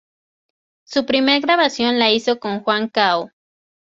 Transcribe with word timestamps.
Su 0.83 1.05
primer 1.05 1.43
grabación 1.43 1.99
la 1.99 2.09
hizo 2.09 2.39
con 2.39 2.61
Juan 2.63 2.87
Cao. 2.89 3.29